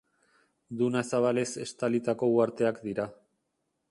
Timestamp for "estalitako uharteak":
1.65-2.83